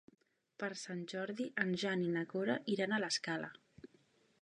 [0.63, 3.53] Per Sant Jordi en Jan i na Cora iran a l'Escala.